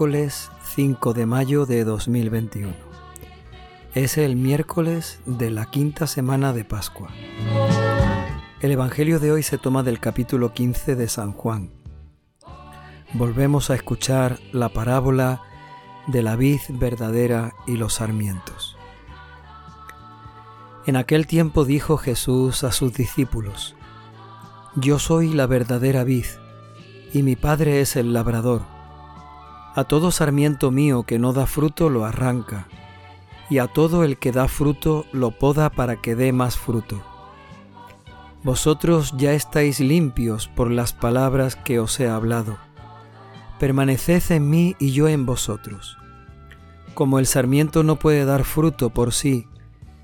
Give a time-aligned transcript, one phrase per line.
[0.00, 2.72] es miércoles 5 de mayo de 2021.
[3.94, 7.10] Es el miércoles de la quinta semana de Pascua.
[8.62, 11.70] El Evangelio de hoy se toma del capítulo 15 de San Juan.
[13.12, 15.42] Volvemos a escuchar la parábola
[16.06, 18.78] de la vid verdadera y los sarmientos.
[20.86, 23.76] En aquel tiempo dijo Jesús a sus discípulos,
[24.76, 26.24] Yo soy la verdadera vid,
[27.12, 28.79] y mi Padre es el labrador.
[29.74, 32.66] A todo sarmiento mío que no da fruto lo arranca,
[33.48, 37.00] y a todo el que da fruto lo poda para que dé más fruto.
[38.42, 42.58] Vosotros ya estáis limpios por las palabras que os he hablado.
[43.58, 45.98] Permaneced en mí y yo en vosotros.
[46.94, 49.46] Como el sarmiento no puede dar fruto por sí,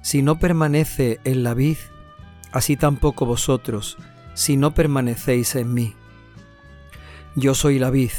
[0.02, 1.78] si no permanece en la vid,
[2.52, 3.96] así tampoco vosotros,
[4.34, 5.94] si no permanecéis en mí.
[7.34, 8.12] Yo soy la vid,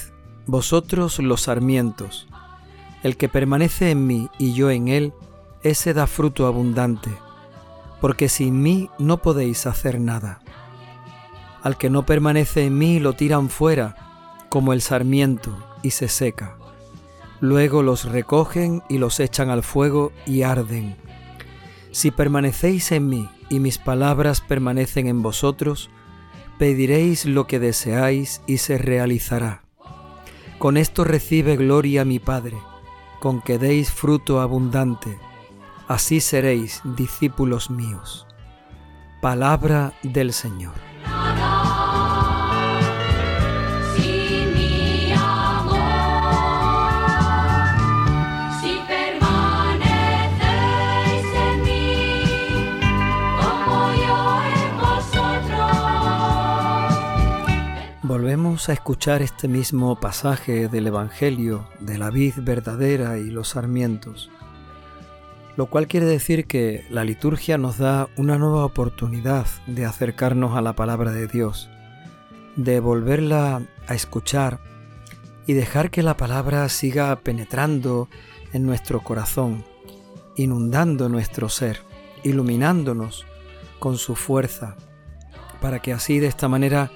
[0.47, 2.27] vosotros los sarmientos.
[3.03, 5.13] El que permanece en mí y yo en él,
[5.61, 7.11] ese da fruto abundante,
[8.01, 10.39] porque sin mí no podéis hacer nada.
[11.61, 13.95] Al que no permanece en mí lo tiran fuera,
[14.49, 16.57] como el sarmiento, y se seca.
[17.39, 20.95] Luego los recogen y los echan al fuego y arden.
[21.91, 25.89] Si permanecéis en mí y mis palabras permanecen en vosotros,
[26.57, 29.66] pediréis lo que deseáis y se realizará.
[30.59, 32.58] Con esto recibe gloria mi Padre,
[33.19, 35.19] con que deis fruto abundante,
[35.88, 38.25] así seréis discípulos míos.
[39.22, 40.86] Palabra del Señor.
[58.65, 64.31] A escuchar este mismo pasaje del Evangelio de la vid verdadera y los sarmientos,
[65.55, 70.61] lo cual quiere decir que la liturgia nos da una nueva oportunidad de acercarnos a
[70.61, 71.69] la palabra de Dios,
[72.55, 74.59] de volverla a escuchar
[75.45, 78.09] y dejar que la palabra siga penetrando
[78.53, 79.63] en nuestro corazón,
[80.35, 81.83] inundando nuestro ser,
[82.23, 83.25] iluminándonos
[83.79, 84.75] con su fuerza,
[85.61, 86.91] para que así de esta manera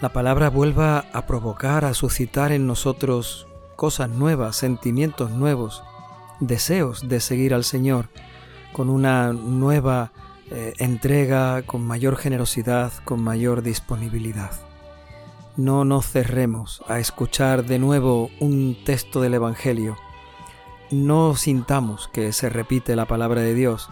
[0.00, 3.46] la palabra vuelva a provocar, a suscitar en nosotros
[3.76, 5.82] cosas nuevas, sentimientos nuevos,
[6.40, 8.08] deseos de seguir al Señor
[8.72, 10.12] con una nueva
[10.50, 14.52] eh, entrega, con mayor generosidad, con mayor disponibilidad.
[15.56, 19.96] No nos cerremos a escuchar de nuevo un texto del Evangelio.
[20.90, 23.90] No sintamos que se repite la palabra de Dios,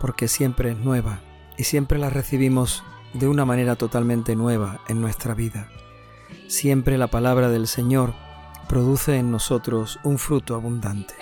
[0.00, 1.20] porque siempre es nueva
[1.56, 2.82] y siempre la recibimos
[3.14, 5.68] de una manera totalmente nueva en nuestra vida.
[6.48, 8.14] Siempre la palabra del Señor
[8.68, 11.14] produce en nosotros un fruto abundante.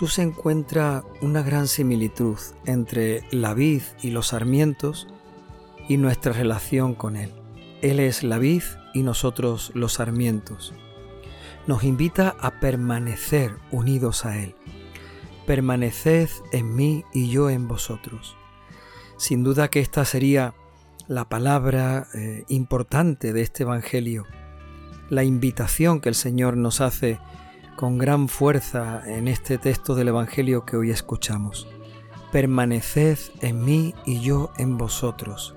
[0.00, 5.08] Jesús encuentra una gran similitud entre la vid y los sarmientos
[5.90, 7.34] y nuestra relación con Él.
[7.82, 8.62] Él es la vid
[8.94, 10.72] y nosotros los sarmientos.
[11.66, 14.54] Nos invita a permanecer unidos a Él.
[15.46, 18.38] Permaneced en mí y yo en vosotros.
[19.18, 20.54] Sin duda que esta sería
[21.08, 24.24] la palabra eh, importante de este Evangelio,
[25.10, 27.20] la invitación que el Señor nos hace
[27.80, 31.66] con gran fuerza en este texto del Evangelio que hoy escuchamos.
[32.30, 35.54] Permaneced en mí y yo en vosotros.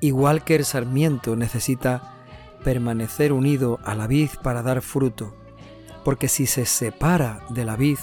[0.00, 2.16] Igual que el sarmiento necesita
[2.64, 5.36] permanecer unido a la vid para dar fruto,
[6.04, 7.98] porque si se separa de la vid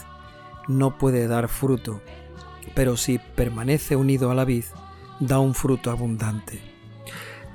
[0.70, 2.00] no puede dar fruto,
[2.76, 4.64] pero si permanece unido a la vid
[5.20, 6.62] da un fruto abundante.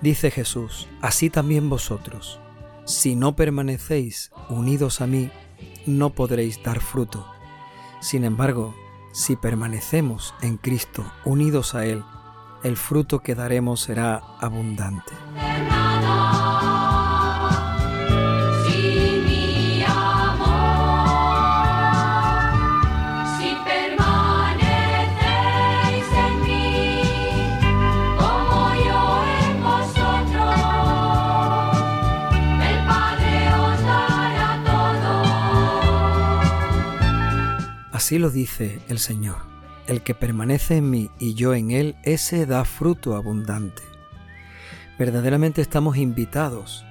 [0.02, 2.40] Dice Jesús, así también vosotros,
[2.84, 5.30] si no permanecéis unidos a mí,
[5.86, 7.26] no podréis dar fruto.
[8.00, 8.74] Sin embargo,
[9.12, 12.04] si permanecemos en Cristo unidos a Él,
[12.62, 15.12] el fruto que daremos será abundante.
[38.04, 39.36] Así lo dice el Señor.
[39.86, 43.82] El que permanece en mí y yo en él, ese da fruto abundante.
[44.98, 46.84] Verdaderamente estamos invitados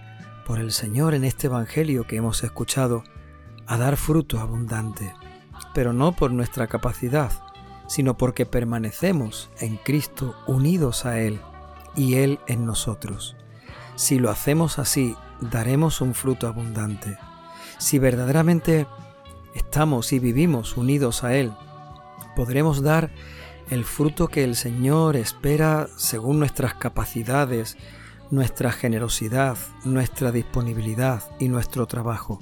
[0.44, 3.04] por el Señor en este Evangelio que hemos escuchado
[3.68, 5.13] a dar fruto abundante,
[5.75, 7.31] pero no por nuestra capacidad,
[7.88, 11.39] sino porque permanecemos en Cristo unidos a Él
[11.95, 13.36] y Él en nosotros.
[13.94, 17.19] Si lo hacemos así, daremos un fruto abundante.
[17.77, 18.88] Si verdaderamente
[19.53, 21.53] estamos y vivimos unidos a Él,
[22.35, 23.11] podremos dar
[23.69, 27.77] el fruto que el Señor espera según nuestras capacidades,
[28.29, 32.39] nuestra generosidad, nuestra disponibilidad y nuestro trabajo.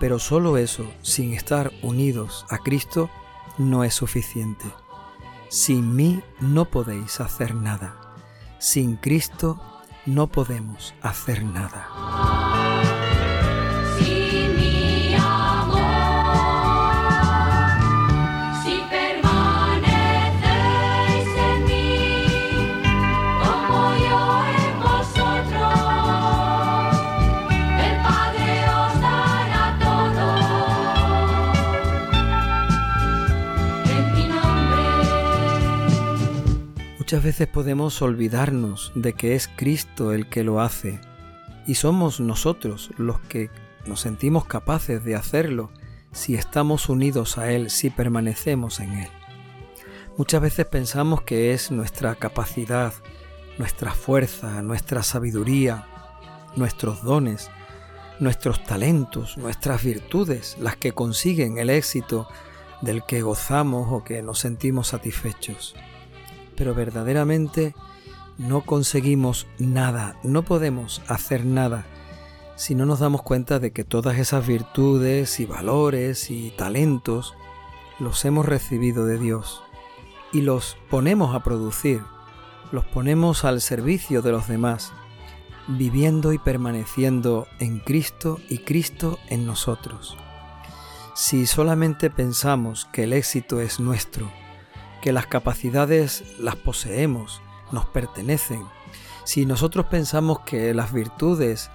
[0.00, 3.10] Pero solo eso, sin estar unidos a Cristo,
[3.58, 4.66] no es suficiente.
[5.48, 8.00] Sin mí no podéis hacer nada.
[8.58, 9.60] Sin Cristo
[10.04, 12.33] no podemos hacer nada.
[37.04, 41.02] Muchas veces podemos olvidarnos de que es Cristo el que lo hace
[41.66, 43.50] y somos nosotros los que
[43.84, 45.70] nos sentimos capaces de hacerlo
[46.12, 49.10] si estamos unidos a Él, si permanecemos en Él.
[50.16, 52.94] Muchas veces pensamos que es nuestra capacidad,
[53.58, 55.86] nuestra fuerza, nuestra sabiduría,
[56.56, 57.50] nuestros dones,
[58.18, 62.26] nuestros talentos, nuestras virtudes las que consiguen el éxito
[62.80, 65.74] del que gozamos o que nos sentimos satisfechos
[66.56, 67.74] pero verdaderamente
[68.38, 71.86] no conseguimos nada, no podemos hacer nada
[72.56, 77.34] si no nos damos cuenta de que todas esas virtudes y valores y talentos
[77.98, 79.62] los hemos recibido de Dios
[80.32, 82.02] y los ponemos a producir,
[82.70, 84.92] los ponemos al servicio de los demás,
[85.66, 90.16] viviendo y permaneciendo en Cristo y Cristo en nosotros.
[91.14, 94.30] Si solamente pensamos que el éxito es nuestro,
[95.04, 97.42] que las capacidades las poseemos,
[97.72, 98.62] nos pertenecen.
[99.24, 101.70] Si nosotros pensamos que las virtudes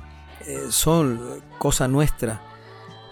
[0.47, 2.41] eh, son cosa nuestra,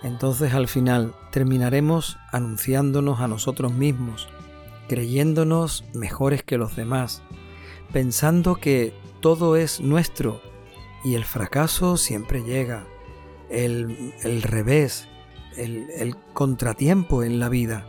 [0.01, 4.27] entonces al final terminaremos anunciándonos a nosotros mismos,
[4.89, 7.21] creyéndonos mejores que los demás,
[7.93, 10.41] pensando que todo es nuestro
[11.03, 12.87] y el fracaso siempre llega,
[13.51, 15.07] el, revés,
[15.57, 17.85] el contratiempo en la vida.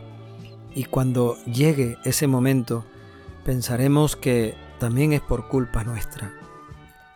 [0.79, 2.85] Y cuando llegue ese momento,
[3.43, 6.31] pensaremos que también es por culpa nuestra.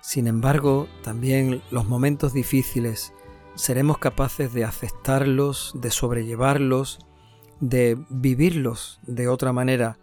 [0.02, 3.14] Sin embargo, también los momentos difíciles
[3.56, 7.00] seremos capaces de aceptarlos, de sobrellevarlos,
[7.62, 9.98] de vivirlos de otra manera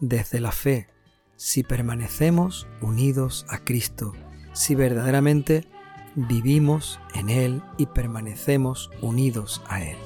[0.00, 0.88] desde la fe,
[1.36, 4.14] si permanecemos unidos a Cristo,
[4.54, 5.68] si verdaderamente
[6.14, 9.98] vivimos en Él y permanecemos unidos a Él.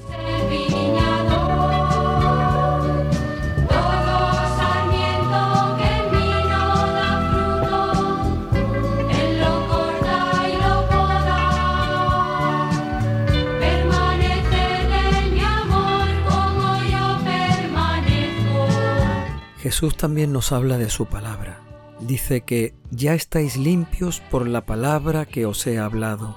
[19.67, 21.59] Jesús también nos habla de su palabra.
[21.99, 26.37] Dice que ya estáis limpios por la palabra que os he hablado.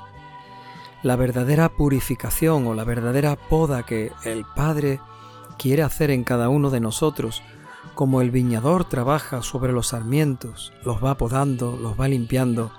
[1.03, 4.99] La verdadera purificación o la verdadera poda que el Padre
[5.59, 7.43] quiere hacer en cada uno de nosotros,
[7.93, 12.71] como el viñador trabaja sobre los sarmientos, los va podando, los va limpiando,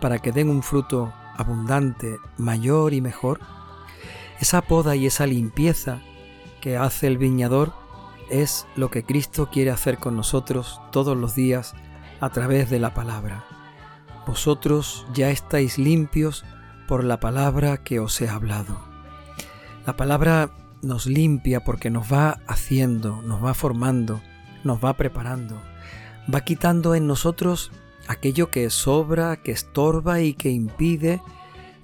[0.00, 3.40] para que den un fruto abundante, mayor y mejor,
[4.38, 5.98] esa poda y esa limpieza
[6.60, 7.72] que hace el viñador
[8.30, 11.74] es lo que Cristo quiere hacer con nosotros todos los días
[12.20, 13.44] a través de la palabra.
[14.26, 16.44] Vosotros ya estáis limpios
[16.86, 18.78] por la palabra que os he hablado.
[19.86, 20.50] La palabra
[20.82, 24.20] nos limpia porque nos va haciendo, nos va formando,
[24.64, 25.60] nos va preparando,
[26.32, 27.70] va quitando en nosotros
[28.06, 31.22] aquello que sobra, que estorba y que impide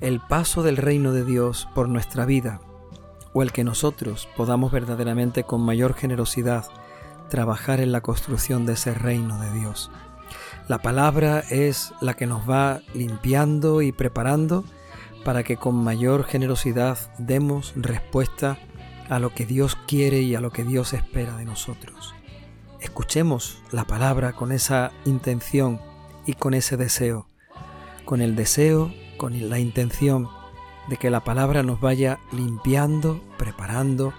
[0.00, 2.60] el paso del reino de Dios por nuestra vida
[3.34, 6.64] o el que nosotros podamos verdaderamente con mayor generosidad
[7.28, 9.90] trabajar en la construcción de ese reino de Dios.
[10.68, 14.64] La palabra es la que nos va limpiando y preparando
[15.24, 18.58] para que con mayor generosidad demos respuesta
[19.10, 22.14] a lo que Dios quiere y a lo que Dios espera de nosotros.
[22.80, 25.80] Escuchemos la palabra con esa intención
[26.26, 27.26] y con ese deseo,
[28.04, 30.28] con el deseo, con la intención
[30.88, 34.12] de que la palabra nos vaya limpiando, preparando,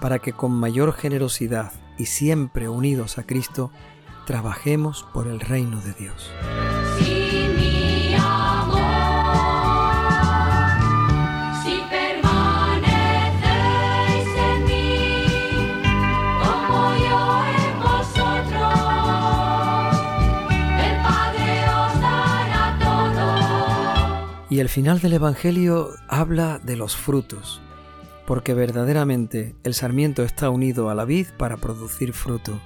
[0.00, 3.70] para que con mayor generosidad y siempre unidos a Cristo,
[4.26, 6.30] trabajemos por el reino de Dios.
[24.56, 27.60] Y el final del Evangelio habla de los frutos,
[28.26, 32.58] porque verdaderamente el sarmiento está unido a la vid para producir fruto,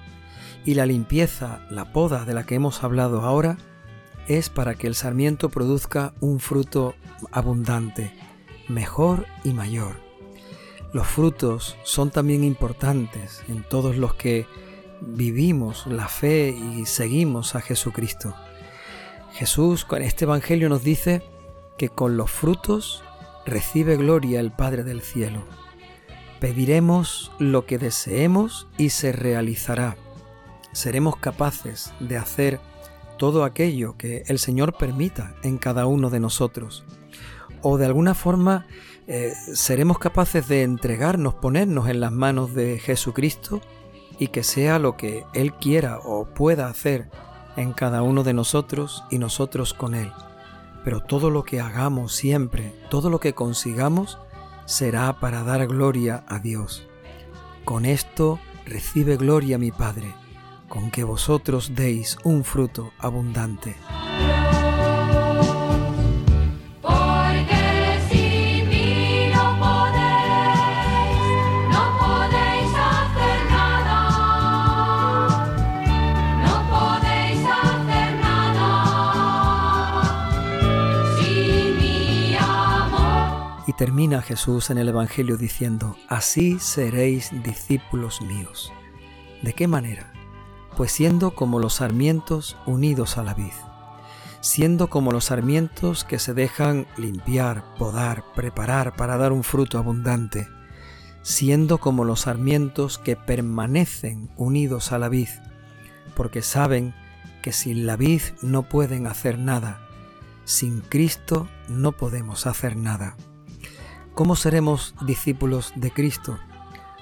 [0.64, 3.58] y la limpieza, la poda de la que hemos hablado ahora,
[4.28, 6.94] es para que el sarmiento produzca un fruto
[7.32, 8.12] abundante,
[8.68, 9.96] mejor y mayor.
[10.92, 14.46] Los frutos son también importantes en todos los que
[15.00, 18.32] vivimos la fe y seguimos a Jesucristo.
[19.32, 21.24] Jesús con este Evangelio nos dice
[21.80, 23.02] que con los frutos
[23.46, 25.44] recibe gloria el Padre del cielo.
[26.38, 29.96] Pediremos lo que deseemos y se realizará.
[30.72, 32.60] Seremos capaces de hacer
[33.16, 36.84] todo aquello que el Señor permita en cada uno de nosotros.
[37.62, 38.66] O de alguna forma
[39.06, 43.62] eh, seremos capaces de entregarnos, ponernos en las manos de Jesucristo
[44.18, 47.08] y que sea lo que Él quiera o pueda hacer
[47.56, 50.12] en cada uno de nosotros y nosotros con Él
[50.84, 54.18] pero todo lo que hagamos siempre, todo lo que consigamos,
[54.66, 56.86] será para dar gloria a Dios.
[57.64, 60.14] Con esto recibe gloria mi Padre,
[60.68, 63.76] con que vosotros deis un fruto abundante.
[83.80, 88.70] Termina Jesús en el Evangelio diciendo, así seréis discípulos míos.
[89.40, 90.12] ¿De qué manera?
[90.76, 93.54] Pues siendo como los sarmientos unidos a la vid,
[94.42, 100.46] siendo como los sarmientos que se dejan limpiar, podar, preparar para dar un fruto abundante,
[101.22, 105.30] siendo como los sarmientos que permanecen unidos a la vid,
[106.14, 106.92] porque saben
[107.40, 109.80] que sin la vid no pueden hacer nada,
[110.44, 113.16] sin Cristo no podemos hacer nada.
[114.20, 116.38] ¿Cómo seremos discípulos de Cristo?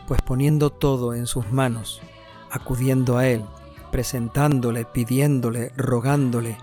[0.06, 2.00] Pues poniendo todo en sus manos,
[2.48, 3.44] acudiendo a Él,
[3.90, 6.56] presentándole, pidiéndole, rogándole,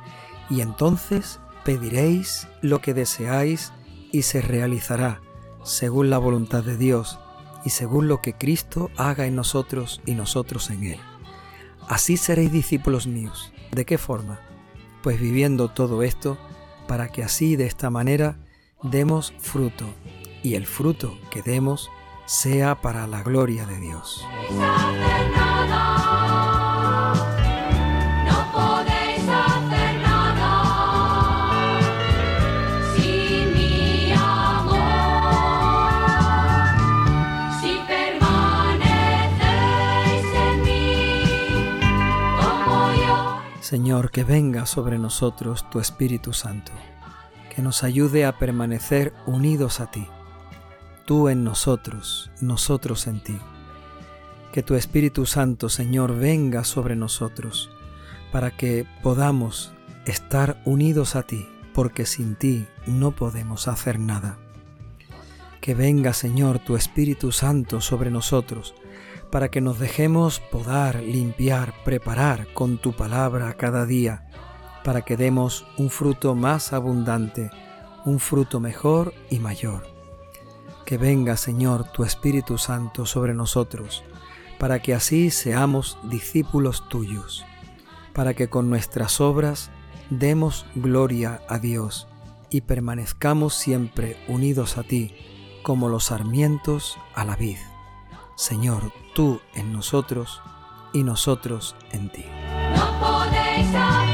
[0.50, 3.74] y entonces pediréis lo que deseáis
[4.14, 5.20] y se realizará,
[5.66, 7.20] según la voluntad de Dios
[7.66, 11.00] y según lo que Cristo haga en nosotros y nosotros en Él.
[11.90, 13.52] Así seréis discípulos míos.
[13.74, 14.40] ¿De qué forma?
[15.04, 16.38] Pues viviendo todo esto,
[16.88, 18.38] para que así de esta manera
[18.84, 19.84] demos fruto
[20.46, 21.90] y el fruto que demos
[22.28, 24.24] sea para la gloria de Dios.
[43.62, 46.72] Señor, que venga sobre nosotros tu Espíritu Santo,
[47.54, 50.08] que nos ayude a permanecer unidos a ti
[51.06, 53.38] tú en nosotros, nosotros en ti.
[54.52, 57.70] Que tu Espíritu Santo, Señor, venga sobre nosotros,
[58.32, 59.72] para que podamos
[60.06, 64.38] estar unidos a ti, porque sin ti no podemos hacer nada.
[65.62, 68.74] Que venga, Señor, tu Espíritu Santo sobre nosotros,
[69.32, 74.28] para que nos dejemos podar, limpiar, preparar con tu palabra cada día,
[74.84, 77.52] para que demos un fruto más abundante,
[78.06, 79.95] un fruto mejor y mayor
[80.86, 84.04] que venga, Señor, tu Espíritu Santo sobre nosotros,
[84.60, 87.44] para que así seamos discípulos tuyos,
[88.14, 89.72] para que con nuestras obras
[90.10, 92.08] demos gloria a Dios
[92.50, 95.16] y permanezcamos siempre unidos a ti,
[95.64, 97.58] como los sarmientos a la vid.
[98.38, 100.42] Señor, tú en nosotros
[100.94, 102.26] y nosotros en ti.
[102.76, 104.05] No